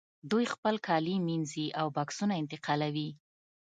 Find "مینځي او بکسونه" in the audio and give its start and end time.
1.27-2.33